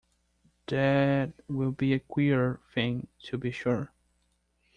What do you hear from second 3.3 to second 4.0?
be sure!